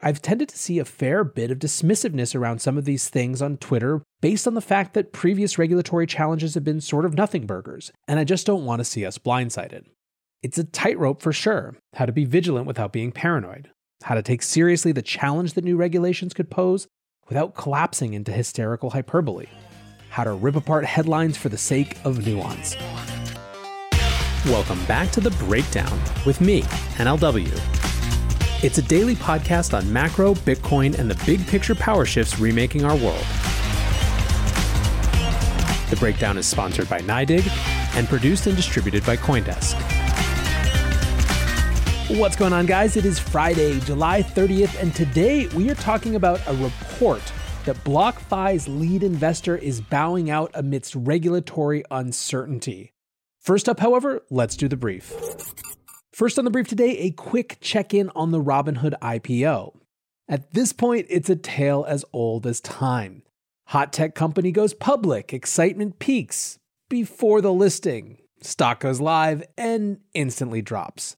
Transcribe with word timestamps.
I've 0.00 0.20
tended 0.20 0.48
to 0.50 0.58
see 0.58 0.78
a 0.78 0.84
fair 0.84 1.24
bit 1.24 1.50
of 1.50 1.58
dismissiveness 1.58 2.34
around 2.34 2.60
some 2.60 2.76
of 2.76 2.84
these 2.84 3.08
things 3.08 3.40
on 3.40 3.56
Twitter 3.56 4.02
based 4.20 4.46
on 4.46 4.54
the 4.54 4.60
fact 4.60 4.94
that 4.94 5.12
previous 5.12 5.58
regulatory 5.58 6.06
challenges 6.06 6.54
have 6.54 6.64
been 6.64 6.80
sort 6.80 7.04
of 7.04 7.14
nothing 7.14 7.46
burgers, 7.46 7.90
and 8.08 8.18
I 8.18 8.24
just 8.24 8.46
don't 8.46 8.64
want 8.64 8.80
to 8.80 8.84
see 8.84 9.06
us 9.06 9.18
blindsided. 9.18 9.84
It's 10.42 10.58
a 10.58 10.64
tightrope 10.64 11.22
for 11.22 11.32
sure 11.32 11.76
how 11.94 12.06
to 12.06 12.12
be 12.12 12.24
vigilant 12.24 12.66
without 12.66 12.92
being 12.92 13.12
paranoid, 13.12 13.70
how 14.02 14.14
to 14.14 14.22
take 14.22 14.42
seriously 14.42 14.92
the 14.92 15.00
challenge 15.00 15.54
that 15.54 15.64
new 15.64 15.76
regulations 15.76 16.34
could 16.34 16.50
pose 16.50 16.86
without 17.28 17.54
collapsing 17.54 18.12
into 18.12 18.32
hysterical 18.32 18.90
hyperbole, 18.90 19.46
how 20.10 20.24
to 20.24 20.32
rip 20.32 20.56
apart 20.56 20.84
headlines 20.84 21.36
for 21.36 21.48
the 21.48 21.56
sake 21.56 21.96
of 22.04 22.26
nuance. 22.26 22.76
Welcome 24.44 24.84
back 24.84 25.10
to 25.12 25.22
The 25.22 25.30
Breakdown 25.30 25.98
with 26.26 26.42
me, 26.42 26.60
NLW. 26.96 27.83
It's 28.64 28.78
a 28.78 28.82
daily 28.82 29.14
podcast 29.14 29.76
on 29.76 29.92
macro, 29.92 30.32
Bitcoin, 30.32 30.98
and 30.98 31.10
the 31.10 31.22
big 31.26 31.46
picture 31.46 31.74
power 31.74 32.06
shifts 32.06 32.38
remaking 32.38 32.82
our 32.82 32.96
world. 32.96 33.26
The 35.90 35.96
Breakdown 36.00 36.38
is 36.38 36.46
sponsored 36.46 36.88
by 36.88 37.00
NYDIG 37.00 37.46
and 37.94 38.08
produced 38.08 38.46
and 38.46 38.56
distributed 38.56 39.04
by 39.04 39.18
Coindesk. 39.18 39.74
What's 42.18 42.36
going 42.36 42.54
on, 42.54 42.64
guys? 42.64 42.96
It 42.96 43.04
is 43.04 43.18
Friday, 43.18 43.80
July 43.80 44.22
30th, 44.22 44.80
and 44.80 44.94
today 44.94 45.46
we 45.48 45.68
are 45.68 45.74
talking 45.74 46.16
about 46.16 46.40
a 46.46 46.54
report 46.54 47.20
that 47.66 47.76
BlockFi's 47.84 48.66
lead 48.66 49.02
investor 49.02 49.58
is 49.58 49.82
bowing 49.82 50.30
out 50.30 50.50
amidst 50.54 50.94
regulatory 50.94 51.84
uncertainty. 51.90 52.94
First 53.40 53.68
up, 53.68 53.80
however, 53.80 54.22
let's 54.30 54.56
do 54.56 54.68
the 54.68 54.76
brief. 54.78 55.12
First 56.14 56.38
on 56.38 56.44
the 56.44 56.50
brief 56.52 56.68
today, 56.68 56.96
a 56.98 57.10
quick 57.10 57.58
check 57.60 57.92
in 57.92 58.08
on 58.14 58.30
the 58.30 58.40
Robinhood 58.40 58.96
IPO. 59.00 59.74
At 60.28 60.52
this 60.52 60.72
point, 60.72 61.08
it's 61.10 61.28
a 61.28 61.34
tale 61.34 61.84
as 61.88 62.04
old 62.12 62.46
as 62.46 62.60
time. 62.60 63.24
Hot 63.66 63.92
tech 63.92 64.14
company 64.14 64.52
goes 64.52 64.74
public, 64.74 65.32
excitement 65.34 65.98
peaks 65.98 66.60
before 66.88 67.40
the 67.40 67.52
listing, 67.52 68.18
stock 68.40 68.78
goes 68.78 69.00
live, 69.00 69.42
and 69.58 69.98
instantly 70.14 70.62
drops. 70.62 71.16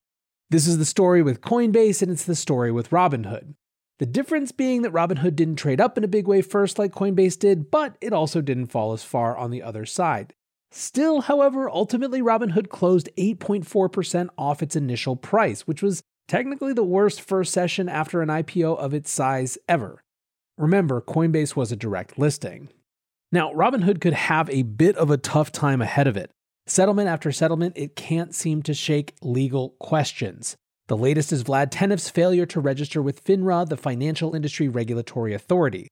This 0.49 0.67
is 0.67 0.79
the 0.79 0.87
story 0.87 1.21
with 1.21 1.43
Coinbase 1.43 2.01
and 2.01 2.11
it's 2.11 2.25
the 2.25 2.35
story 2.35 2.73
with 2.73 2.89
Robinhood. 2.89 3.53
The 3.99 4.07
difference 4.07 4.51
being 4.51 4.81
that 4.81 4.95
Robinhood 4.95 5.37
didn't 5.37 5.57
trade 5.57 5.81
up 5.81 5.99
in 5.99 6.05
a 6.05 6.09
big 6.09 6.27
way 6.27 6.41
first 6.41 6.79
like 6.79 6.93
Coinbase 6.95 7.39
did, 7.39 7.71
but 7.71 7.99
it 8.01 8.15
also 8.15 8.41
didn't 8.41 8.69
fall 8.69 8.95
as 8.95 9.05
far 9.05 9.37
on 9.37 9.51
the 9.51 9.63
other 9.63 9.85
side. 9.85 10.33
Still, 10.71 11.23
however, 11.23 11.71
ultimately 11.71 12.21
Robinhood 12.21 12.69
closed 12.69 13.09
8.4% 13.17 14.29
off 14.37 14.63
its 14.63 14.77
initial 14.77 15.17
price, 15.17 15.63
which 15.63 15.83
was 15.83 16.03
technically 16.29 16.73
the 16.73 16.85
worst 16.85 17.21
first 17.21 17.53
session 17.53 17.89
after 17.89 18.21
an 18.21 18.29
IPO 18.29 18.77
of 18.79 18.93
its 18.93 19.11
size 19.11 19.57
ever. 19.69 20.03
Remember, 20.59 21.01
Coinbase 21.01 21.55
was 21.55 21.71
a 21.71 21.77
direct 21.77 22.19
listing. 22.19 22.69
Now, 23.33 23.53
Robinhood 23.53 24.01
could 24.01 24.15
have 24.15 24.49
a 24.51 24.63
bit 24.63 24.97
of 24.97 25.11
a 25.11 25.19
tough 25.19 25.53
time 25.53 25.83
ahead 25.83 26.07
of 26.07 26.17
it. 26.17 26.31
Settlement 26.67 27.09
after 27.09 27.31
settlement, 27.31 27.77
it 27.77 27.95
can't 27.95 28.35
seem 28.35 28.63
to 28.63 28.75
shake 28.75 29.15
legal 29.23 29.71
questions. 29.79 30.57
The 30.89 30.97
latest 30.97 31.33
is 31.33 31.45
Vlad 31.45 31.69
Tenev's 31.71 32.09
failure 32.09 32.47
to 32.47 32.61
register 32.61 33.03
with 33.03 33.25
FINRA, 33.25 33.69
the 33.69 33.77
Financial 33.77 34.35
Industry 34.35 34.69
Regulatory 34.69 35.35
Authority. 35.35 35.89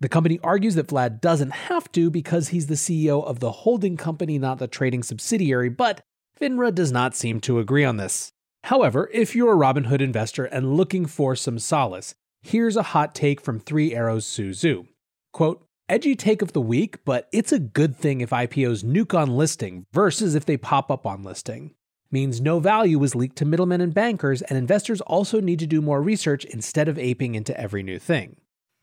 The 0.00 0.08
company 0.08 0.38
argues 0.44 0.76
that 0.76 0.86
Vlad 0.86 1.20
doesn't 1.20 1.50
have 1.50 1.90
to 1.92 2.08
because 2.08 2.48
he's 2.48 2.68
the 2.68 2.74
CEO 2.74 3.24
of 3.24 3.40
the 3.40 3.50
holding 3.50 3.96
company, 3.96 4.38
not 4.38 4.58
the 4.58 4.68
trading 4.68 5.02
subsidiary, 5.02 5.68
but 5.70 6.02
FINRA 6.40 6.72
does 6.72 6.92
not 6.92 7.16
seem 7.16 7.40
to 7.40 7.58
agree 7.58 7.84
on 7.84 7.96
this. 7.96 8.32
However, 8.64 9.10
if 9.12 9.34
you're 9.34 9.52
a 9.52 9.56
Robinhood 9.56 10.00
investor 10.00 10.44
and 10.44 10.76
looking 10.76 11.06
for 11.06 11.34
some 11.34 11.58
solace, 11.58 12.14
here's 12.42 12.76
a 12.76 12.84
hot 12.84 13.12
take 13.12 13.40
from 13.40 13.58
Three 13.58 13.92
Arrows 13.92 14.24
Su 14.24 14.50
Zhu. 14.50 14.86
Quote, 15.32 15.64
Edgy 15.88 16.14
take 16.14 16.42
of 16.42 16.52
the 16.52 16.60
week, 16.60 16.98
but 17.04 17.28
it's 17.32 17.50
a 17.50 17.58
good 17.58 17.96
thing 17.96 18.20
if 18.20 18.30
IPOs 18.30 18.84
nuke 18.84 19.18
on 19.18 19.36
listing 19.36 19.86
versus 19.92 20.34
if 20.34 20.44
they 20.44 20.56
pop 20.56 20.92
up 20.92 21.06
on 21.06 21.24
listing. 21.24 21.74
Means 22.10 22.40
no 22.40 22.60
value 22.60 22.98
was 22.98 23.14
leaked 23.14 23.36
to 23.36 23.44
middlemen 23.44 23.80
and 23.80 23.94
bankers, 23.94 24.42
and 24.42 24.56
investors 24.56 25.00
also 25.00 25.40
need 25.40 25.58
to 25.58 25.66
do 25.66 25.82
more 25.82 26.00
research 26.02 26.44
instead 26.44 26.88
of 26.88 26.98
aping 26.98 27.34
into 27.34 27.58
every 27.58 27.82
new 27.82 27.98
thing. 27.98 28.36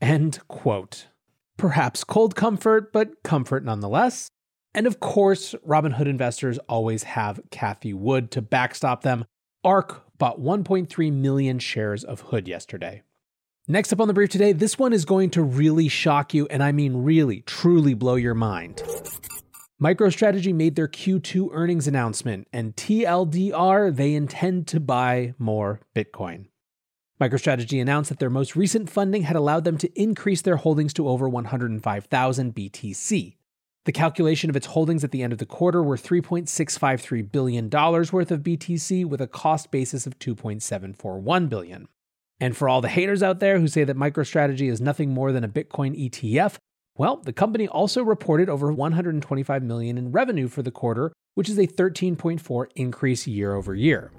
End 0.06 0.38
quote. 0.48 1.08
Perhaps 1.58 2.04
cold 2.04 2.36
comfort, 2.36 2.94
but 2.94 3.24
comfort 3.24 3.66
nonetheless. 3.66 4.30
And 4.76 4.86
of 4.86 5.00
course, 5.00 5.56
Robinhood 5.68 6.06
investors 6.06 6.60
always 6.70 7.02
have 7.02 7.42
Cathie 7.50 7.96
Wood 7.96 8.30
to 8.30 8.42
backstop 8.44 9.02
them. 9.02 9.26
ARK 9.64 10.04
bought 10.20 10.40
1.3 10.40 11.12
million 11.12 11.58
shares 11.58 12.04
of 12.04 12.22
Hood 12.22 12.48
yesterday. 12.48 13.02
Next 13.68 13.92
up 13.92 14.00
on 14.00 14.08
the 14.08 14.14
brief 14.14 14.30
today, 14.30 14.52
this 14.52 14.78
one 14.78 14.94
is 14.94 15.06
going 15.06 15.32
to 15.32 15.42
really 15.42 15.88
shock 15.88 16.36
you, 16.36 16.46
and 16.52 16.62
I 16.62 16.72
mean 16.72 16.98
really, 16.98 17.42
truly 17.42 17.96
blow 17.96 18.14
your 18.14 18.36
mind. 18.36 18.84
MicroStrategy 19.82 20.54
made 20.54 20.76
their 20.76 20.88
Q2 20.88 21.50
earnings 21.52 21.88
announcement, 21.88 22.48
and 22.54 22.76
TLDR, 22.76 23.96
they 23.96 24.14
intend 24.14 24.68
to 24.68 24.80
buy 24.80 25.34
more 25.40 25.80
Bitcoin. 25.96 26.46
MicroStrategy 27.20 27.82
announced 27.82 28.10
that 28.10 28.20
their 28.20 28.30
most 28.30 28.58
recent 28.58 28.90
funding 28.90 29.24
had 29.24 29.38
allowed 29.38 29.64
them 29.64 29.78
to 29.78 30.02
increase 30.02 30.42
their 30.42 30.58
holdings 30.58 30.94
to 30.94 31.08
over 31.08 31.30
105,000 31.30 32.54
BTC. 32.54 33.36
The 33.86 33.92
calculation 33.92 34.50
of 34.50 34.56
its 34.58 34.66
holdings 34.66 35.04
at 35.04 35.12
the 35.12 35.24
end 35.24 35.32
of 35.32 35.40
the 35.40 35.46
quarter 35.46 35.82
were 35.82 35.96
$3.653 35.96 37.32
billion 37.32 37.70
worth 37.70 38.32
of 38.32 38.42
BTC 38.42 39.06
with 39.06 39.22
a 39.22 39.28
cost 39.28 39.72
basis 39.72 40.06
of 40.06 40.20
2.741 40.20 41.48
billion. 41.48 41.88
And 42.42 42.58
for 42.58 42.68
all 42.68 42.82
the 42.82 42.90
haters 42.90 43.24
out 43.24 43.40
there 43.40 43.60
who 43.60 43.70
say 43.70 43.86
that 43.86 43.96
MicroStrategy 43.96 44.70
is 44.70 44.82
nothing 44.82 45.14
more 45.14 45.32
than 45.32 45.46
a 45.46 45.50
Bitcoin 45.50 45.98
ETF, 46.10 46.58
well, 46.98 47.18
the 47.18 47.32
company 47.32 47.68
also 47.68 48.04
reported 48.04 48.50
over 48.50 48.74
125 48.74 49.64
million 49.64 49.98
in 49.98 50.12
revenue 50.12 50.50
for 50.50 50.64
the 50.64 50.72
quarter, 50.72 51.14
which 51.36 51.48
is 51.48 51.58
a 51.58 51.68
13.4 51.68 52.66
increase 52.76 53.26
year 53.26 53.54
over 53.54 53.74
year. 53.74 54.12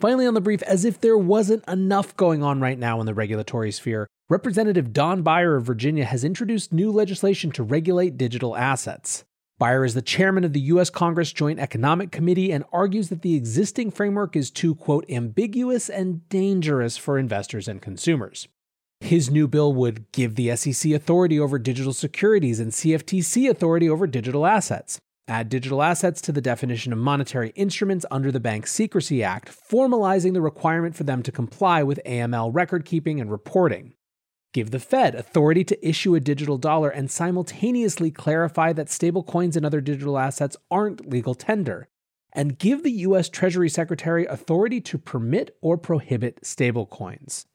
Finally, 0.00 0.26
on 0.26 0.34
the 0.34 0.40
brief, 0.40 0.62
as 0.62 0.84
if 0.84 1.00
there 1.00 1.18
wasn't 1.18 1.64
enough 1.66 2.16
going 2.16 2.40
on 2.40 2.60
right 2.60 2.78
now 2.78 3.00
in 3.00 3.06
the 3.06 3.14
regulatory 3.14 3.72
sphere, 3.72 4.06
Representative 4.28 4.92
Don 4.92 5.22
Beyer 5.22 5.56
of 5.56 5.64
Virginia 5.64 6.04
has 6.04 6.22
introduced 6.22 6.72
new 6.72 6.92
legislation 6.92 7.50
to 7.50 7.64
regulate 7.64 8.16
digital 8.16 8.56
assets. 8.56 9.24
Beyer 9.58 9.84
is 9.84 9.94
the 9.94 10.02
chairman 10.02 10.44
of 10.44 10.52
the 10.52 10.60
U.S. 10.60 10.88
Congress 10.88 11.32
Joint 11.32 11.58
Economic 11.58 12.12
Committee 12.12 12.52
and 12.52 12.62
argues 12.72 13.08
that 13.08 13.22
the 13.22 13.34
existing 13.34 13.90
framework 13.90 14.36
is 14.36 14.52
too, 14.52 14.76
quote, 14.76 15.04
ambiguous 15.10 15.90
and 15.90 16.28
dangerous 16.28 16.96
for 16.96 17.18
investors 17.18 17.66
and 17.66 17.82
consumers. 17.82 18.46
His 19.00 19.30
new 19.30 19.48
bill 19.48 19.72
would 19.72 20.10
give 20.12 20.36
the 20.36 20.54
SEC 20.54 20.92
authority 20.92 21.40
over 21.40 21.58
digital 21.58 21.92
securities 21.92 22.60
and 22.60 22.70
CFTC 22.70 23.50
authority 23.50 23.90
over 23.90 24.06
digital 24.06 24.46
assets, 24.46 25.00
add 25.28 25.48
digital 25.48 25.82
assets 25.82 26.20
to 26.22 26.32
the 26.32 26.40
definition 26.40 26.92
of 26.92 26.98
monetary 26.98 27.50
instruments 27.54 28.06
under 28.10 28.32
the 28.32 28.40
Bank 28.40 28.66
Secrecy 28.66 29.22
Act, 29.22 29.50
formalizing 29.50 30.32
the 30.32 30.40
requirement 30.40 30.96
for 30.96 31.04
them 31.04 31.22
to 31.22 31.30
comply 31.30 31.82
with 31.82 32.00
AML 32.04 32.50
record 32.52 32.84
keeping 32.84 33.20
and 33.20 33.30
reporting 33.30 33.94
give 34.52 34.70
the 34.70 34.80
Fed 34.80 35.14
authority 35.14 35.62
to 35.64 35.88
issue 35.88 36.14
a 36.14 36.20
digital 36.20 36.58
dollar 36.58 36.88
and 36.90 37.10
simultaneously 37.10 38.10
clarify 38.10 38.72
that 38.72 38.88
stablecoins 38.88 39.56
and 39.56 39.64
other 39.64 39.80
digital 39.80 40.18
assets 40.18 40.56
aren't 40.70 41.08
legal 41.08 41.34
tender, 41.34 41.88
and 42.32 42.58
give 42.58 42.82
the 42.82 42.90
US 43.06 43.28
Treasury 43.28 43.68
Secretary 43.68 44.26
authority 44.26 44.80
to 44.80 44.98
permit 44.98 45.56
or 45.60 45.76
prohibit 45.76 46.40
stablecoins. 46.42 47.46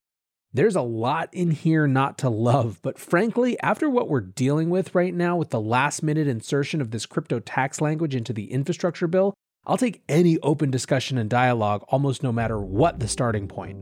There's 0.56 0.75
a 0.75 0.84
lot 0.84 1.30
in 1.34 1.50
here 1.50 1.88
not 1.88 2.19
to 2.19 2.30
love, 2.30 2.80
but 2.84 3.00
frankly, 3.00 3.59
after 3.62 3.90
what 3.90 4.08
we're 4.08 4.22
dealing 4.22 4.69
with 4.69 4.94
right 4.94 5.12
now 5.14 5.36
with 5.36 5.50
the 5.50 5.59
last 5.59 6.03
minute 6.03 6.28
insertion 6.28 6.80
of 6.80 6.91
this 6.91 7.08
crypto 7.08 7.40
tax 7.40 7.81
language 7.81 8.14
into 8.14 8.34
the 8.34 8.52
infrastructure 8.52 9.08
bill, 9.08 9.34
I'll 9.66 9.78
take 9.78 10.03
any 10.08 10.38
open 10.41 10.69
discussion 10.69 11.18
and 11.18 11.28
dialogue 11.28 11.84
almost 11.88 12.22
no 12.22 12.31
matter 12.31 12.59
what 12.59 13.00
the 13.00 13.08
starting 13.08 13.47
point. 13.47 13.80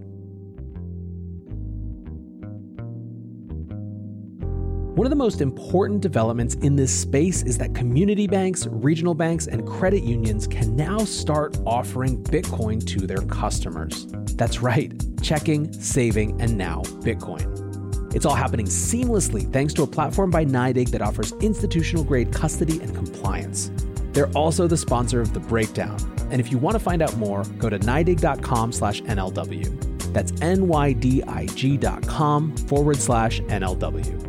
One 4.96 5.08
of 5.08 5.10
the 5.10 5.16
most 5.16 5.40
important 5.40 6.02
developments 6.02 6.56
in 6.56 6.76
this 6.76 6.92
space 6.92 7.44
is 7.44 7.58
that 7.60 7.74
community 7.74 8.28
banks, 8.28 8.68
regional 8.68 9.14
banks, 9.14 9.48
and 9.48 9.66
credit 9.66 10.04
unions 10.04 10.48
can 10.48 10.76
now 10.76 10.98
start 11.06 11.58
offering 11.66 12.22
Bitcoin 12.26 12.86
to 12.88 13.08
their 13.08 13.22
customers. 13.28 14.08
That's 14.36 14.62
right, 14.62 14.94
checking, 15.22 15.72
saving, 15.72 16.42
and 16.42 16.58
now 16.58 16.82
Bitcoin. 17.06 18.14
It's 18.14 18.26
all 18.26 18.36
happening 18.36 18.66
seamlessly 18.66 19.50
thanks 19.54 19.74
to 19.76 19.84
a 19.84 19.88
platform 19.88 20.30
by 20.30 20.44
NYDIG 20.44 20.90
that 20.90 21.02
offers 21.02 21.32
institutional 21.40 22.04
grade 22.04 22.34
custody 22.34 22.82
and 22.82 22.94
compliance. 22.94 23.72
They're 24.12 24.32
also 24.32 24.68
the 24.68 24.76
sponsor 24.76 25.22
of 25.22 25.34
The 25.34 25.40
Breakdown. 25.40 25.98
And 26.32 26.42
if 26.42 26.52
you 26.52 26.58
want 26.58 26.74
to 26.76 26.80
find 26.80 27.02
out 27.02 27.16
more, 27.16 27.46
go 27.60 27.70
to 27.70 27.80
nydig.com 27.80 28.74
slash 28.74 29.02
NLW. 29.04 30.12
That's 30.12 30.34
N-Y-D-I-G 30.42 31.78
dot 31.78 32.06
com 32.06 32.58
forward 32.58 32.98
slash 32.98 33.40
NLW. 33.44 34.21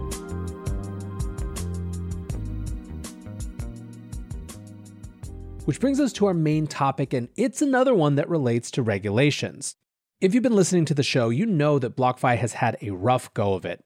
Which 5.64 5.78
brings 5.78 6.00
us 6.00 6.12
to 6.14 6.26
our 6.26 6.34
main 6.34 6.66
topic, 6.66 7.12
and 7.12 7.28
it's 7.36 7.62
another 7.62 7.94
one 7.94 8.16
that 8.16 8.28
relates 8.28 8.68
to 8.72 8.82
regulations. 8.82 9.76
If 10.20 10.34
you've 10.34 10.42
been 10.42 10.56
listening 10.56 10.86
to 10.86 10.94
the 10.94 11.04
show, 11.04 11.28
you 11.28 11.46
know 11.46 11.78
that 11.78 11.96
BlockFi 11.96 12.36
has 12.36 12.54
had 12.54 12.76
a 12.82 12.90
rough 12.90 13.32
go 13.32 13.54
of 13.54 13.64
it. 13.64 13.80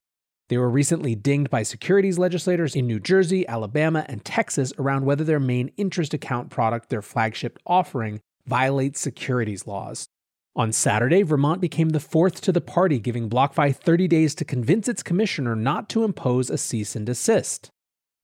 They 0.48 0.56
were 0.56 0.70
recently 0.70 1.14
dinged 1.14 1.50
by 1.50 1.64
securities 1.64 2.18
legislators 2.18 2.74
in 2.74 2.86
New 2.86 2.98
Jersey, 2.98 3.46
Alabama, 3.46 4.06
and 4.08 4.24
Texas 4.24 4.72
around 4.78 5.04
whether 5.04 5.22
their 5.22 5.38
main 5.38 5.70
interest 5.76 6.14
account 6.14 6.48
product, 6.48 6.88
their 6.88 7.02
flagship 7.02 7.58
offering, 7.66 8.20
violates 8.46 8.98
securities 8.98 9.66
laws. 9.66 10.08
On 10.54 10.72
Saturday, 10.72 11.22
Vermont 11.22 11.60
became 11.60 11.90
the 11.90 12.00
fourth 12.00 12.40
to 12.40 12.52
the 12.52 12.62
party, 12.62 12.98
giving 12.98 13.28
BlockFi 13.28 13.76
30 13.76 14.08
days 14.08 14.34
to 14.36 14.46
convince 14.46 14.88
its 14.88 15.02
commissioner 15.02 15.54
not 15.54 15.90
to 15.90 16.04
impose 16.04 16.48
a 16.48 16.56
cease 16.56 16.96
and 16.96 17.04
desist. 17.04 17.70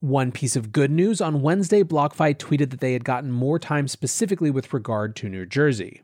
One 0.02 0.32
piece 0.32 0.56
of 0.56 0.72
good 0.72 0.90
news 0.90 1.20
on 1.20 1.42
Wednesday, 1.42 1.84
BlockFi 1.84 2.34
tweeted 2.36 2.70
that 2.70 2.80
they 2.80 2.92
had 2.92 3.04
gotten 3.04 3.30
more 3.30 3.60
time 3.60 3.86
specifically 3.86 4.50
with 4.50 4.72
regard 4.72 5.14
to 5.14 5.28
New 5.28 5.46
Jersey. 5.46 6.02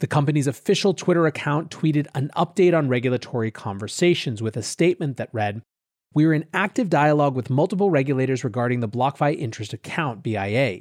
The 0.00 0.06
company's 0.06 0.46
official 0.46 0.92
Twitter 0.92 1.24
account 1.24 1.70
tweeted 1.70 2.08
an 2.14 2.30
update 2.36 2.76
on 2.76 2.90
regulatory 2.90 3.50
conversations 3.50 4.42
with 4.42 4.58
a 4.58 4.62
statement 4.62 5.16
that 5.16 5.32
read 5.32 5.62
We 6.12 6.26
are 6.26 6.34
in 6.34 6.44
active 6.52 6.90
dialogue 6.90 7.34
with 7.34 7.48
multiple 7.48 7.88
regulators 7.88 8.44
regarding 8.44 8.80
the 8.80 8.88
BlockFi 8.88 9.38
interest 9.38 9.72
account, 9.72 10.22
BIA. 10.22 10.80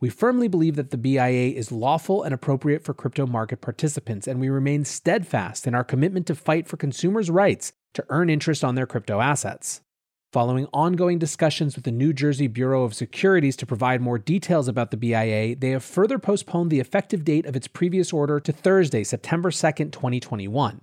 We 0.00 0.08
firmly 0.08 0.48
believe 0.48 0.74
that 0.74 0.90
the 0.90 0.98
BIA 0.98 1.50
is 1.54 1.70
lawful 1.70 2.24
and 2.24 2.34
appropriate 2.34 2.82
for 2.82 2.94
crypto 2.94 3.28
market 3.28 3.60
participants, 3.60 4.26
and 4.26 4.40
we 4.40 4.48
remain 4.48 4.84
steadfast 4.84 5.68
in 5.68 5.74
our 5.76 5.84
commitment 5.84 6.26
to 6.26 6.34
fight 6.34 6.66
for 6.66 6.76
consumers' 6.78 7.30
rights 7.30 7.70
to 7.94 8.04
earn 8.08 8.28
interest 8.28 8.64
on 8.64 8.74
their 8.74 8.86
crypto 8.86 9.20
assets. 9.20 9.82
Following 10.30 10.66
ongoing 10.74 11.18
discussions 11.18 11.74
with 11.74 11.86
the 11.86 11.90
New 11.90 12.12
Jersey 12.12 12.48
Bureau 12.48 12.84
of 12.84 12.92
Securities 12.92 13.56
to 13.56 13.64
provide 13.64 14.02
more 14.02 14.18
details 14.18 14.68
about 14.68 14.90
the 14.90 14.98
BIA, 14.98 15.56
they 15.56 15.70
have 15.70 15.82
further 15.82 16.18
postponed 16.18 16.70
the 16.70 16.80
effective 16.80 17.24
date 17.24 17.46
of 17.46 17.56
its 17.56 17.66
previous 17.66 18.12
order 18.12 18.38
to 18.38 18.52
Thursday, 18.52 19.04
September 19.04 19.50
2, 19.50 19.56
2021. 19.86 20.82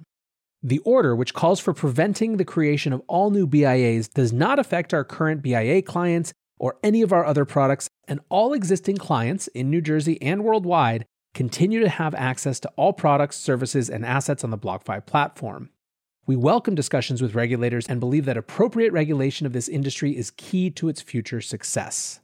The 0.63 0.79
order, 0.79 1.15
which 1.15 1.35
calls 1.35 1.59
for 1.59 1.75
preventing 1.75 2.37
the 2.37 2.43
creation 2.43 2.91
of 2.91 3.03
all 3.07 3.29
new 3.29 3.45
BIAs, 3.45 4.07
does 4.07 4.33
not 4.33 4.57
affect 4.57 4.95
our 4.95 5.03
current 5.03 5.43
BIA 5.43 5.83
clients 5.83 6.33
or 6.57 6.77
any 6.81 7.03
of 7.03 7.13
our 7.13 7.23
other 7.23 7.45
products, 7.45 7.87
and 8.07 8.21
all 8.29 8.51
existing 8.51 8.97
clients 8.97 9.45
in 9.49 9.69
New 9.69 9.81
Jersey 9.81 10.19
and 10.23 10.43
worldwide 10.43 11.05
continue 11.35 11.81
to 11.81 11.89
have 11.89 12.15
access 12.15 12.59
to 12.61 12.71
all 12.77 12.93
products, 12.93 13.35
services, 13.35 13.91
and 13.91 14.07
assets 14.07 14.43
on 14.43 14.49
the 14.49 14.57
BlockFi 14.57 15.05
platform. 15.05 15.69
We 16.27 16.35
welcome 16.35 16.73
discussions 16.73 17.21
with 17.21 17.35
regulators 17.35 17.85
and 17.85 17.99
believe 17.99 18.25
that 18.25 18.35
appropriate 18.35 18.91
regulation 18.91 19.45
of 19.45 19.53
this 19.53 19.69
industry 19.69 20.17
is 20.17 20.31
key 20.31 20.71
to 20.71 20.89
its 20.89 20.99
future 20.99 21.39
success. 21.39 22.19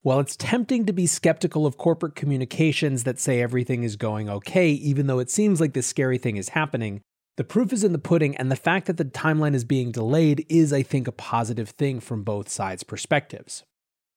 While 0.00 0.18
it's 0.18 0.34
tempting 0.34 0.86
to 0.86 0.92
be 0.92 1.06
skeptical 1.06 1.64
of 1.64 1.78
corporate 1.78 2.16
communications 2.16 3.04
that 3.04 3.20
say 3.20 3.40
everything 3.40 3.84
is 3.84 3.94
going 3.94 4.28
okay, 4.28 4.70
even 4.70 5.06
though 5.06 5.20
it 5.20 5.30
seems 5.30 5.60
like 5.60 5.72
this 5.72 5.86
scary 5.86 6.18
thing 6.18 6.36
is 6.36 6.48
happening, 6.48 7.00
the 7.36 7.44
proof 7.44 7.72
is 7.72 7.84
in 7.84 7.92
the 7.92 7.98
pudding, 8.00 8.36
and 8.38 8.50
the 8.50 8.56
fact 8.56 8.88
that 8.88 8.96
the 8.96 9.04
timeline 9.04 9.54
is 9.54 9.62
being 9.62 9.92
delayed 9.92 10.44
is, 10.48 10.72
I 10.72 10.82
think, 10.82 11.06
a 11.06 11.12
positive 11.12 11.70
thing 11.70 12.00
from 12.00 12.24
both 12.24 12.48
sides' 12.48 12.82
perspectives. 12.82 13.62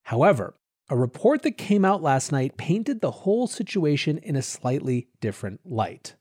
However, 0.06 0.56
a 0.90 0.98
report 0.98 1.44
that 1.44 1.60
came 1.60 1.86
out 1.86 2.02
last 2.02 2.32
night 2.32 2.58
painted 2.58 3.02
the 3.02 3.12
whole 3.12 3.46
situation 3.46 4.18
in 4.18 4.36
a 4.36 4.42
slightly 4.42 5.10
different 5.22 5.60
light. 5.64 6.16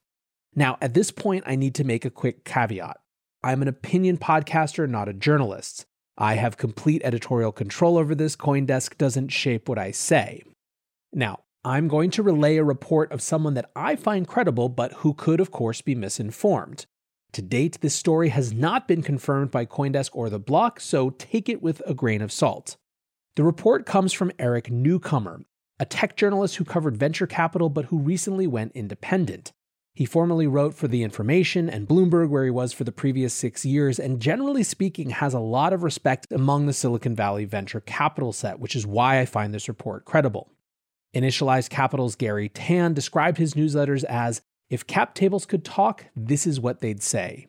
Now, 0.56 0.78
at 0.80 0.94
this 0.94 1.10
point, 1.10 1.44
I 1.46 1.56
need 1.56 1.74
to 1.76 1.84
make 1.84 2.04
a 2.04 2.10
quick 2.10 2.44
caveat. 2.44 2.98
I'm 3.42 3.62
an 3.62 3.68
opinion 3.68 4.18
podcaster, 4.18 4.88
not 4.88 5.08
a 5.08 5.12
journalist. 5.12 5.84
I 6.16 6.34
have 6.34 6.56
complete 6.56 7.02
editorial 7.04 7.52
control 7.52 7.98
over 7.98 8.14
this. 8.14 8.36
Coindesk 8.36 8.96
doesn't 8.96 9.28
shape 9.28 9.68
what 9.68 9.78
I 9.78 9.90
say. 9.90 10.42
Now, 11.12 11.40
I'm 11.64 11.88
going 11.88 12.10
to 12.10 12.22
relay 12.22 12.56
a 12.56 12.64
report 12.64 13.10
of 13.10 13.22
someone 13.22 13.54
that 13.54 13.70
I 13.74 13.96
find 13.96 14.28
credible, 14.28 14.68
but 14.68 14.92
who 14.94 15.14
could, 15.14 15.40
of 15.40 15.50
course, 15.50 15.80
be 15.80 15.94
misinformed. 15.94 16.86
To 17.32 17.42
date, 17.42 17.80
this 17.80 17.96
story 17.96 18.28
has 18.28 18.52
not 18.52 18.86
been 18.86 19.02
confirmed 19.02 19.50
by 19.50 19.66
Coindesk 19.66 20.10
or 20.12 20.30
The 20.30 20.38
Block, 20.38 20.78
so 20.78 21.10
take 21.10 21.48
it 21.48 21.62
with 21.62 21.82
a 21.84 21.94
grain 21.94 22.22
of 22.22 22.30
salt. 22.30 22.76
The 23.34 23.42
report 23.42 23.86
comes 23.86 24.12
from 24.12 24.30
Eric 24.38 24.70
Newcomer, 24.70 25.40
a 25.80 25.84
tech 25.84 26.16
journalist 26.16 26.56
who 26.56 26.64
covered 26.64 26.96
venture 26.96 27.26
capital 27.26 27.68
but 27.68 27.86
who 27.86 27.98
recently 27.98 28.46
went 28.46 28.72
independent. 28.76 29.52
He 29.96 30.06
formerly 30.06 30.48
wrote 30.48 30.74
for 30.74 30.88
The 30.88 31.04
Information 31.04 31.70
and 31.70 31.86
Bloomberg, 31.86 32.28
where 32.28 32.44
he 32.44 32.50
was 32.50 32.72
for 32.72 32.82
the 32.82 32.90
previous 32.90 33.32
six 33.32 33.64
years, 33.64 34.00
and 34.00 34.18
generally 34.18 34.64
speaking, 34.64 35.10
has 35.10 35.34
a 35.34 35.38
lot 35.38 35.72
of 35.72 35.84
respect 35.84 36.26
among 36.32 36.66
the 36.66 36.72
Silicon 36.72 37.14
Valley 37.14 37.44
venture 37.44 37.80
capital 37.80 38.32
set, 38.32 38.58
which 38.58 38.74
is 38.74 38.84
why 38.84 39.20
I 39.20 39.24
find 39.24 39.54
this 39.54 39.68
report 39.68 40.04
credible. 40.04 40.50
Initialized 41.14 41.70
Capital's 41.70 42.16
Garry 42.16 42.48
Tan 42.48 42.92
described 42.92 43.38
his 43.38 43.54
newsletters 43.54 44.02
as 44.04 44.42
if 44.68 44.84
cap 44.84 45.14
tables 45.14 45.46
could 45.46 45.64
talk, 45.64 46.06
this 46.16 46.44
is 46.44 46.58
what 46.58 46.80
they'd 46.80 47.02
say. 47.02 47.46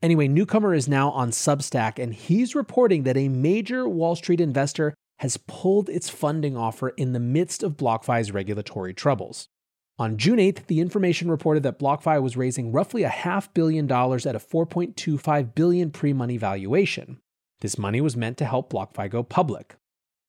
Anyway, 0.00 0.26
Newcomer 0.26 0.72
is 0.72 0.88
now 0.88 1.10
on 1.10 1.30
Substack, 1.30 1.98
and 2.02 2.14
he's 2.14 2.54
reporting 2.54 3.02
that 3.02 3.18
a 3.18 3.28
major 3.28 3.86
Wall 3.86 4.16
Street 4.16 4.40
investor 4.40 4.94
has 5.18 5.36
pulled 5.36 5.90
its 5.90 6.08
funding 6.08 6.56
offer 6.56 6.90
in 6.90 7.12
the 7.12 7.20
midst 7.20 7.62
of 7.62 7.76
BlockFi's 7.76 8.32
regulatory 8.32 8.94
troubles. 8.94 9.48
On 9.96 10.16
June 10.16 10.38
8th, 10.38 10.66
the 10.66 10.80
information 10.80 11.30
reported 11.30 11.62
that 11.62 11.78
BlockFi 11.78 12.20
was 12.20 12.36
raising 12.36 12.72
roughly 12.72 13.04
a 13.04 13.08
half 13.08 13.54
billion 13.54 13.86
dollars 13.86 14.26
at 14.26 14.34
a 14.34 14.40
4.25 14.40 15.54
billion 15.54 15.90
pre-money 15.92 16.36
valuation. 16.36 17.20
This 17.60 17.78
money 17.78 18.00
was 18.00 18.16
meant 18.16 18.36
to 18.38 18.44
help 18.44 18.72
BlockFi 18.72 19.08
go 19.08 19.22
public. 19.22 19.76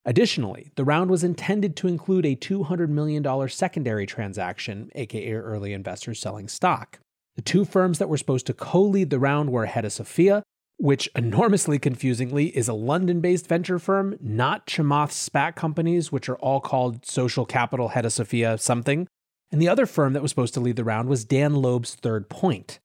Additionally, 0.04 0.70
the 0.76 0.84
round 0.84 1.10
was 1.10 1.24
intended 1.24 1.74
to 1.76 1.88
include 1.88 2.24
a 2.24 2.36
$200 2.36 2.88
million 2.90 3.48
secondary 3.48 4.06
transaction, 4.06 4.88
aka 4.94 5.32
early 5.32 5.72
investors 5.72 6.20
selling 6.20 6.46
stock. 6.46 7.00
The 7.34 7.42
two 7.42 7.64
firms 7.64 7.98
that 7.98 8.08
were 8.08 8.16
supposed 8.16 8.46
to 8.46 8.54
co 8.54 8.80
lead 8.82 9.10
the 9.10 9.18
round 9.18 9.50
were 9.50 9.66
Hedosophia, 9.66 10.42
which 10.76 11.08
enormously 11.16 11.80
confusingly 11.80 12.56
is 12.56 12.68
a 12.68 12.72
London 12.72 13.20
based 13.20 13.48
venture 13.48 13.80
firm, 13.80 14.16
not 14.20 14.68
Chamath 14.68 15.10
SPAC 15.10 15.56
companies, 15.56 16.12
which 16.12 16.28
are 16.28 16.36
all 16.36 16.60
called 16.60 17.04
Social 17.04 17.44
Capital 17.44 17.90
Hedosophia 17.90 18.60
something, 18.60 19.08
and 19.50 19.60
the 19.60 19.68
other 19.68 19.86
firm 19.86 20.12
that 20.12 20.22
was 20.22 20.30
supposed 20.30 20.54
to 20.54 20.60
lead 20.60 20.76
the 20.76 20.84
round 20.84 21.08
was 21.08 21.24
Dan 21.24 21.54
Loeb's 21.54 21.94
Third 21.94 22.28
Point. 22.28 22.80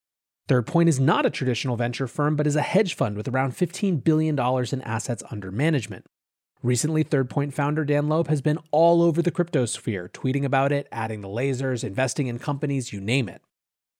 Third 0.47 0.67
Point 0.67 0.89
is 0.89 0.99
not 0.99 1.25
a 1.25 1.29
traditional 1.29 1.77
venture 1.77 2.07
firm, 2.07 2.35
but 2.35 2.47
is 2.47 2.55
a 2.55 2.61
hedge 2.61 2.93
fund 2.95 3.15
with 3.15 3.27
around 3.27 3.53
$15 3.53 4.03
billion 4.03 4.37
in 4.37 4.81
assets 4.81 5.23
under 5.31 5.51
management. 5.51 6.05
Recently, 6.63 7.03
Third 7.03 7.29
Point 7.29 7.53
founder 7.53 7.83
Dan 7.83 8.07
Loeb 8.07 8.27
has 8.27 8.41
been 8.41 8.59
all 8.71 9.01
over 9.01 9.21
the 9.21 9.31
crypto 9.31 9.65
sphere, 9.65 10.09
tweeting 10.13 10.43
about 10.43 10.71
it, 10.71 10.87
adding 10.91 11.21
the 11.21 11.27
lasers, 11.27 11.83
investing 11.83 12.27
in 12.27 12.37
companies, 12.37 12.93
you 12.93 13.01
name 13.01 13.27
it. 13.29 13.41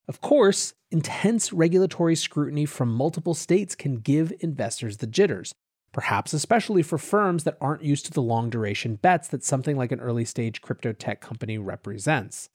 Of 0.08 0.22
course, 0.22 0.74
intense 0.92 1.54
regulatory 1.54 2.16
scrutiny 2.16 2.66
from 2.66 2.94
multiple 2.94 3.34
states 3.34 3.76
can 3.76 3.96
give 3.96 4.34
investors 4.42 4.98
the 4.98 5.08
jitters, 5.08 5.54
perhaps 5.94 6.34
especially 6.34 6.82
for 6.82 6.98
firms 6.98 7.44
that 7.44 7.58
aren't 7.60 7.84
used 7.84 8.06
to 8.06 8.12
the 8.12 8.22
long 8.22 8.50
duration 8.50 8.96
bets 8.96 9.28
that 9.28 9.44
something 9.44 9.76
like 9.76 9.92
an 9.92 10.00
early 10.00 10.26
stage 10.26 10.62
crypto 10.62 10.94
tech 10.94 11.22
company 11.22 11.58
represents. 11.58 12.50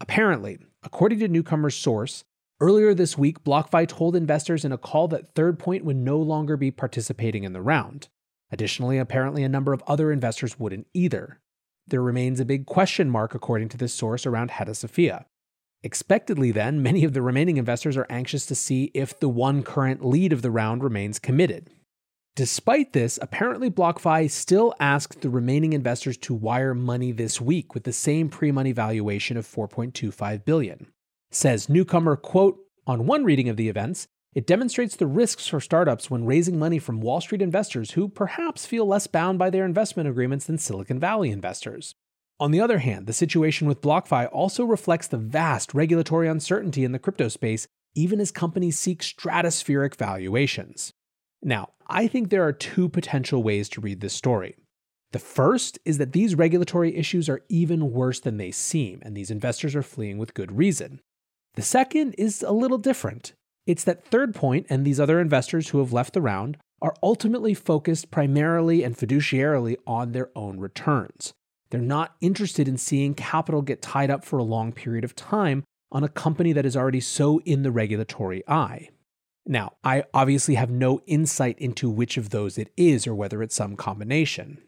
Apparently, 0.00 0.58
according 0.82 1.18
to 1.18 1.28
Newcomer's 1.28 1.74
source, 1.74 2.24
earlier 2.60 2.94
this 2.94 3.18
week, 3.18 3.44
BlockFi 3.44 3.86
told 3.86 4.16
investors 4.16 4.64
in 4.64 4.72
a 4.72 4.78
call 4.78 5.08
that 5.08 5.34
Third 5.34 5.58
Point 5.58 5.84
would 5.84 5.96
no 5.96 6.18
longer 6.18 6.56
be 6.56 6.70
participating 6.70 7.44
in 7.44 7.52
the 7.52 7.62
round. 7.62 8.08
Additionally, 8.50 8.98
apparently, 8.98 9.42
a 9.42 9.48
number 9.48 9.72
of 9.72 9.82
other 9.86 10.10
investors 10.10 10.58
wouldn't 10.58 10.86
either. 10.94 11.40
There 11.86 12.02
remains 12.02 12.40
a 12.40 12.44
big 12.44 12.66
question 12.66 13.10
mark, 13.10 13.34
according 13.34 13.68
to 13.70 13.76
this 13.76 13.92
source, 13.92 14.24
around 14.24 14.50
Hedosophia. 14.50 15.24
Expectedly, 15.82 16.50
then, 16.50 16.82
many 16.82 17.04
of 17.04 17.12
the 17.12 17.22
remaining 17.22 17.56
investors 17.56 17.96
are 17.96 18.06
anxious 18.10 18.46
to 18.46 18.54
see 18.54 18.90
if 18.94 19.18
the 19.18 19.28
one 19.28 19.62
current 19.62 20.04
lead 20.04 20.32
of 20.32 20.42
the 20.42 20.50
round 20.50 20.82
remains 20.82 21.18
committed. 21.18 21.70
Despite 22.38 22.92
this, 22.92 23.18
apparently 23.20 23.68
BlockFi 23.68 24.30
still 24.30 24.72
asked 24.78 25.22
the 25.22 25.28
remaining 25.28 25.72
investors 25.72 26.16
to 26.18 26.32
wire 26.32 26.72
money 26.72 27.10
this 27.10 27.40
week 27.40 27.74
with 27.74 27.82
the 27.82 27.92
same 27.92 28.28
pre-money 28.28 28.70
valuation 28.70 29.36
of 29.36 29.44
4.25 29.44 30.44
billion. 30.44 30.86
Says 31.32 31.68
newcomer, 31.68 32.14
quote, 32.14 32.60
on 32.86 33.06
one 33.06 33.24
reading 33.24 33.48
of 33.48 33.56
the 33.56 33.68
events, 33.68 34.06
it 34.36 34.46
demonstrates 34.46 34.94
the 34.94 35.08
risks 35.08 35.48
for 35.48 35.58
startups 35.58 36.12
when 36.12 36.26
raising 36.26 36.60
money 36.60 36.78
from 36.78 37.00
Wall 37.00 37.20
Street 37.20 37.42
investors 37.42 37.90
who 37.90 38.08
perhaps 38.08 38.66
feel 38.66 38.86
less 38.86 39.08
bound 39.08 39.36
by 39.40 39.50
their 39.50 39.64
investment 39.64 40.08
agreements 40.08 40.44
than 40.44 40.58
Silicon 40.58 41.00
Valley 41.00 41.32
investors. 41.32 41.96
On 42.38 42.52
the 42.52 42.60
other 42.60 42.78
hand, 42.78 43.08
the 43.08 43.12
situation 43.12 43.66
with 43.66 43.80
BlockFi 43.80 44.28
also 44.30 44.62
reflects 44.62 45.08
the 45.08 45.18
vast 45.18 45.74
regulatory 45.74 46.28
uncertainty 46.28 46.84
in 46.84 46.92
the 46.92 47.00
crypto 47.00 47.26
space, 47.26 47.66
even 47.96 48.20
as 48.20 48.30
companies 48.30 48.78
seek 48.78 49.02
stratospheric 49.02 49.96
valuations. 49.96 50.92
Now, 51.42 51.70
I 51.86 52.06
think 52.06 52.28
there 52.28 52.46
are 52.46 52.52
two 52.52 52.88
potential 52.88 53.42
ways 53.42 53.68
to 53.70 53.80
read 53.80 54.00
this 54.00 54.12
story. 54.12 54.56
The 55.12 55.18
first 55.18 55.78
is 55.84 55.98
that 55.98 56.12
these 56.12 56.34
regulatory 56.34 56.94
issues 56.96 57.28
are 57.28 57.42
even 57.48 57.92
worse 57.92 58.20
than 58.20 58.36
they 58.36 58.50
seem, 58.50 59.00
and 59.02 59.16
these 59.16 59.30
investors 59.30 59.74
are 59.74 59.82
fleeing 59.82 60.18
with 60.18 60.34
good 60.34 60.52
reason. 60.52 61.00
The 61.54 61.62
second 61.62 62.14
is 62.18 62.42
a 62.42 62.52
little 62.52 62.78
different. 62.78 63.32
It's 63.66 63.84
that 63.84 64.04
Third 64.04 64.34
Point 64.34 64.66
and 64.68 64.84
these 64.84 65.00
other 65.00 65.20
investors 65.20 65.68
who 65.68 65.78
have 65.78 65.92
left 65.92 66.12
the 66.12 66.20
round 66.20 66.58
are 66.82 66.94
ultimately 67.02 67.54
focused 67.54 68.10
primarily 68.10 68.82
and 68.82 68.96
fiduciarily 68.96 69.76
on 69.86 70.12
their 70.12 70.30
own 70.36 70.58
returns. 70.60 71.32
They're 71.70 71.80
not 71.80 72.14
interested 72.20 72.68
in 72.68 72.76
seeing 72.76 73.14
capital 73.14 73.62
get 73.62 73.82
tied 73.82 74.10
up 74.10 74.24
for 74.24 74.38
a 74.38 74.44
long 74.44 74.72
period 74.72 75.04
of 75.04 75.16
time, 75.16 75.64
on 75.90 76.04
a 76.04 76.08
company 76.08 76.52
that 76.52 76.66
is 76.66 76.76
already 76.76 77.00
so 77.00 77.40
in 77.40 77.62
the 77.62 77.70
regulatory 77.70 78.42
eye. 78.46 78.90
Now, 79.50 79.72
I 79.82 80.04
obviously 80.12 80.56
have 80.56 80.70
no 80.70 81.00
insight 81.06 81.58
into 81.58 81.88
which 81.88 82.18
of 82.18 82.28
those 82.28 82.58
it 82.58 82.70
is 82.76 83.06
or 83.06 83.14
whether 83.14 83.42
it's 83.42 83.54
some 83.54 83.76
combination. 83.76 84.58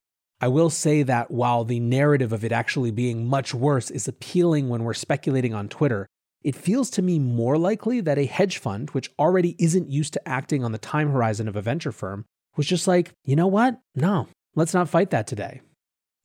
I 0.41 0.49
will 0.49 0.71
say 0.71 1.03
that 1.03 1.31
while 1.31 1.67
the 1.67 1.81
narrative 1.81 2.33
of 2.33 2.45
it 2.45 2.51
actually 2.51 2.91
being 2.91 3.27
much 3.27 3.53
worse 3.53 3.91
is 3.91 4.09
appealing 4.09 4.71
when 4.71 4.83
we're 4.83 4.95
speculating 4.95 5.53
on 5.53 5.69
Twitter, 5.69 6.07
it 6.43 6.57
feels 6.57 6.89
to 6.91 7.03
me 7.03 7.19
more 7.19 7.59
likely 7.59 8.01
that 8.01 8.17
a 8.17 8.25
hedge 8.25 8.57
fund, 8.57 8.89
which 8.93 9.11
already 9.19 9.55
isn't 9.59 9.91
used 9.91 10.15
to 10.15 10.27
acting 10.29 10.65
on 10.65 10.73
the 10.73 10.79
time 10.79 11.11
horizon 11.11 11.47
of 11.47 11.57
a 11.57 11.63
venture 11.63 11.93
firm, 11.93 12.25
was 12.57 12.67
just 12.67 12.89
like, 12.89 13.13
you 13.23 13.37
know 13.37 13.47
what? 13.47 13.79
No, 13.95 14.29
let's 14.55 14.73
not 14.73 14.89
fight 14.89 15.11
that 15.11 15.27
today. 15.27 15.61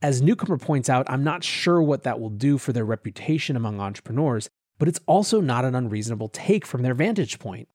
As 0.01 0.21
Newcomer 0.21 0.57
points 0.57 0.89
out, 0.89 1.09
I'm 1.09 1.25
not 1.25 1.43
sure 1.43 1.81
what 1.81 2.03
that 2.03 2.21
will 2.21 2.29
do 2.29 2.57
for 2.57 2.71
their 2.71 2.85
reputation 2.85 3.57
among 3.57 3.81
entrepreneurs, 3.81 4.47
but 4.79 4.87
it's 4.87 5.01
also 5.07 5.41
not 5.41 5.65
an 5.65 5.75
unreasonable 5.75 6.29
take 6.29 6.65
from 6.65 6.83
their 6.83 6.93
vantage 6.93 7.37
point. 7.37 7.67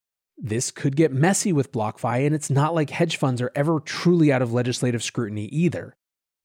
This 0.42 0.70
could 0.70 0.96
get 0.96 1.12
messy 1.12 1.52
with 1.52 1.70
BlockFi, 1.70 2.24
and 2.24 2.34
it's 2.34 2.48
not 2.48 2.74
like 2.74 2.88
hedge 2.88 3.18
funds 3.18 3.42
are 3.42 3.52
ever 3.54 3.78
truly 3.78 4.32
out 4.32 4.40
of 4.40 4.54
legislative 4.54 5.02
scrutiny 5.02 5.44
either. 5.46 5.94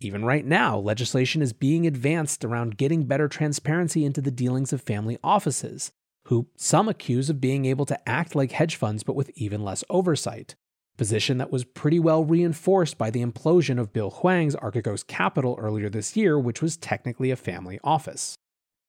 Even 0.01 0.25
right 0.25 0.45
now, 0.45 0.77
legislation 0.77 1.41
is 1.41 1.53
being 1.53 1.87
advanced 1.87 2.43
around 2.43 2.75
getting 2.75 3.05
better 3.05 3.29
transparency 3.29 4.03
into 4.03 4.19
the 4.19 4.31
dealings 4.31 4.73
of 4.73 4.81
family 4.81 5.17
offices, 5.23 5.93
who 6.25 6.47
some 6.57 6.89
accuse 6.89 7.29
of 7.29 7.39
being 7.39 7.63
able 7.63 7.85
to 7.85 8.09
act 8.09 8.35
like 8.35 8.51
hedge 8.51 8.75
funds 8.75 9.01
but 9.01 9.15
with 9.15 9.31
even 9.35 9.63
less 9.63 9.81
oversight. 9.89 10.55
Position 10.97 11.37
that 11.37 11.51
was 11.51 11.63
pretty 11.63 11.99
well 11.99 12.25
reinforced 12.25 12.97
by 12.97 13.09
the 13.09 13.23
implosion 13.23 13.79
of 13.79 13.93
Bill 13.93 14.09
Hwang's 14.09 14.57
Archegos 14.57 15.07
Capital 15.07 15.57
earlier 15.57 15.89
this 15.89 16.17
year, 16.17 16.37
which 16.37 16.61
was 16.61 16.75
technically 16.75 17.31
a 17.31 17.37
family 17.37 17.79
office. 17.81 18.35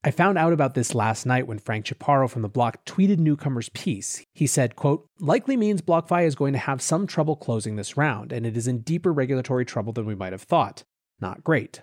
I 0.07 0.13
found 0.13 0.39
out 0.39 0.53
about 0.53 0.75
this 0.75 0.95
last 0.95 1.27
night 1.27 1.49
when 1.49 1.59
Frank 1.59 1.85
Chaparro 1.85 2.31
from 2.31 2.43
the 2.43 2.49
block 2.49 2.85
tweeted 2.85 3.19
Newcomer's 3.19 3.71
piece. 3.71 4.25
He 4.35 4.47
said, 4.47 4.77
quote, 4.77 5.05
likely 5.19 5.57
means 5.57 5.83
BlockFi 5.83 6.25
is 6.27 6.37
going 6.37 6.53
to 6.53 6.61
have 6.61 6.81
some 6.81 7.09
trouble 7.09 7.35
closing 7.35 7.75
this 7.75 7.97
round, 7.97 8.31
and 8.31 8.47
it 8.47 8.57
is 8.57 8.69
in 8.69 8.83
deeper 8.83 9.13
regulatory 9.13 9.65
trouble 9.65 9.93
than 9.93 10.07
we 10.07 10.15
might 10.15 10.33
have 10.33 10.43
thought. 10.43 10.85
Not 11.21 11.43
great. 11.43 11.83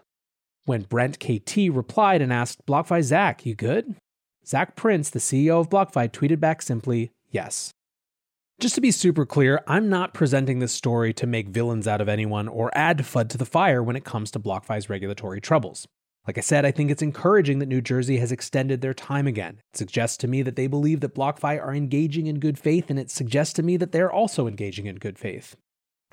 When 0.63 0.83
Brent 0.83 1.19
KT 1.19 1.57
replied 1.69 2.21
and 2.21 2.31
asked, 2.31 2.65
BlockFi 2.65 3.03
Zac, 3.03 3.45
you 3.45 3.55
good? 3.55 3.97
Zac 4.47 4.77
Prince, 4.77 5.09
the 5.09 5.19
CEO 5.19 5.59
of 5.59 5.69
BlockFi, 5.69 6.09
tweeted 6.09 6.39
back 6.39 6.61
simply, 6.61 7.11
yes. 7.29 7.73
Just 8.57 8.75
to 8.75 8.81
be 8.81 8.91
super 8.91 9.25
clear, 9.25 9.61
I'm 9.67 9.89
not 9.89 10.13
presenting 10.13 10.59
this 10.59 10.71
story 10.71 11.13
to 11.15 11.27
make 11.27 11.49
villains 11.49 11.89
out 11.89 11.99
of 11.99 12.07
anyone 12.07 12.47
or 12.47 12.71
add 12.73 12.99
FUD 12.99 13.27
to 13.31 13.37
the 13.37 13.45
fire 13.45 13.83
when 13.83 13.97
it 13.97 14.05
comes 14.05 14.31
to 14.31 14.39
BlockFi's 14.39 14.89
regulatory 14.89 15.41
troubles. 15.41 15.89
Like 16.25 16.37
I 16.37 16.41
said, 16.41 16.65
I 16.65 16.71
think 16.71 16.89
it's 16.89 17.01
encouraging 17.01 17.59
that 17.59 17.65
New 17.65 17.81
Jersey 17.81 18.17
has 18.17 18.31
extended 18.31 18.79
their 18.79 18.93
time 18.93 19.27
again. 19.27 19.59
It 19.73 19.77
suggests 19.77 20.15
to 20.17 20.27
me 20.27 20.41
that 20.43 20.55
they 20.55 20.67
believe 20.67 21.01
that 21.01 21.15
BlockFi 21.15 21.61
are 21.61 21.75
engaging 21.75 22.27
in 22.27 22.39
good 22.39 22.57
faith, 22.57 22.89
and 22.89 22.97
it 22.97 23.11
suggests 23.11 23.53
to 23.55 23.63
me 23.63 23.75
that 23.77 23.91
they're 23.91 24.11
also 24.11 24.47
engaging 24.47 24.85
in 24.85 24.95
good 24.95 25.19
faith. 25.19 25.57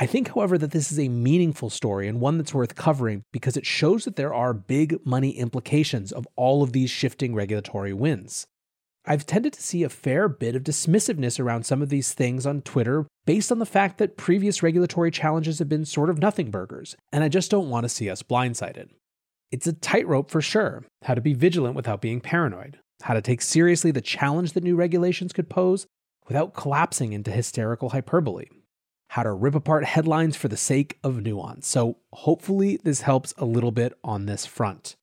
I 0.01 0.07
think, 0.07 0.29
however, 0.29 0.59
that 0.59 0.73
this 0.73 0.91
is 0.91 0.99
a 0.99 1.09
meaningful 1.09 1.71
story 1.71 2.09
and 2.09 2.21
one 2.21 2.39
that's 2.39 2.55
worth 2.55 2.75
covering 2.75 3.23
because 3.33 3.57
it 3.57 3.67
shows 3.67 4.05
that 4.05 4.17
there 4.17 4.35
are 4.35 4.55
big 4.55 4.99
money 5.05 5.31
implications 5.31 6.11
of 6.11 6.27
all 6.37 6.63
of 6.63 6.73
these 6.73 6.91
shifting 6.91 7.35
regulatory 7.35 7.93
winds. 7.93 8.47
I've 9.05 9.27
tended 9.27 9.53
to 9.53 9.63
see 9.63 9.83
a 9.83 9.89
fair 9.89 10.27
bit 10.29 10.57
of 10.57 10.63
dismissiveness 10.63 11.39
around 11.39 11.65
some 11.65 11.83
of 11.83 11.89
these 11.89 12.15
things 12.15 12.47
on 12.47 12.63
Twitter 12.63 13.07
based 13.27 13.53
on 13.53 13.59
the 13.59 13.67
fact 13.67 13.99
that 13.99 14.17
previous 14.17 14.63
regulatory 14.63 15.11
challenges 15.11 15.59
have 15.59 15.69
been 15.69 15.85
sort 15.85 16.11
of 16.11 16.19
nothing 16.19 16.51
burgers, 16.51 16.97
and 17.13 17.23
I 17.23 17.29
just 17.29 17.51
don't 17.51 17.71
want 17.71 17.85
to 17.85 17.89
see 17.89 18.11
us 18.11 18.23
blindsided. 18.23 18.89
It's 19.51 19.67
a 19.67 19.73
tightrope 19.73 20.31
for 20.31 20.41
sure 20.41 20.85
how 21.03 21.15
to 21.15 21.21
be 21.21 21.35
vigilant 21.35 21.75
without 21.75 22.01
being 22.01 22.21
paranoid, 22.21 22.79
how 23.03 23.15
to 23.15 23.23
take 23.23 23.43
seriously 23.43 23.91
the 23.91 24.01
challenge 24.01 24.53
that 24.53 24.63
new 24.63 24.77
regulations 24.77 25.33
could 25.33 25.51
pose 25.51 25.87
without 26.29 26.55
collapsing 26.55 27.13
into 27.13 27.33
hysterical 27.33 27.89
hyperbole, 27.89 28.47
how 29.09 29.25
to 29.25 29.33
rip 29.33 29.57
apart 29.57 29.85
headlines 29.85 30.37
for 30.37 30.47
the 30.47 30.57
sake 30.57 30.99
of 31.03 31.23
nuance. 31.23 31.67
So, 31.67 31.97
hopefully, 32.13 32.79
this 32.85 33.01
helps 33.01 33.35
a 33.39 33.45
little 33.45 33.73
bit 33.73 33.93
on 34.05 34.27
this 34.27 34.47
front. 34.47 34.95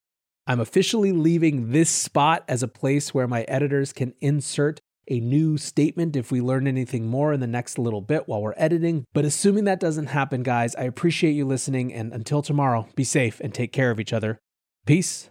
I'm 0.45 0.61
officially 0.61 1.11
leaving 1.11 1.71
this 1.71 1.89
spot 1.89 2.45
as 2.47 2.63
a 2.63 2.69
place 2.69 3.13
where 3.13 3.27
my 3.27 3.41
editors 3.49 3.91
can 3.91 4.13
insert 4.21 4.79
a 5.07 5.19
new 5.19 5.57
statement 5.57 6.15
if 6.15 6.31
we 6.31 6.41
learn 6.41 6.67
anything 6.67 7.07
more 7.07 7.33
in 7.33 7.39
the 7.39 7.47
next 7.47 7.77
little 7.77 8.01
bit 8.01 8.27
while 8.27 8.41
we're 8.41 8.53
editing. 8.57 9.05
But 9.13 9.25
assuming 9.25 9.63
that 9.65 9.79
doesn't 9.79 10.07
happen, 10.07 10.43
guys, 10.43 10.75
I 10.75 10.83
appreciate 10.83 11.31
you 11.31 11.45
listening. 11.45 11.93
And 11.93 12.13
until 12.13 12.41
tomorrow, 12.41 12.87
be 12.95 13.03
safe 13.03 13.39
and 13.39 13.53
take 13.53 13.71
care 13.71 13.91
of 13.91 13.99
each 13.99 14.13
other. 14.13 14.39
Peace. 14.85 15.29